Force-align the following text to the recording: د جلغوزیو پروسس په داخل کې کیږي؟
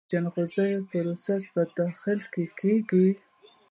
د 0.05 0.05
جلغوزیو 0.13 0.87
پروسس 0.89 1.43
په 1.53 1.61
داخل 1.77 2.19
کې 2.33 2.43
کیږي؟ 2.59 3.09